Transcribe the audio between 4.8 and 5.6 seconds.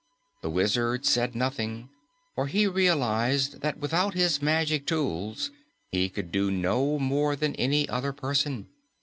tools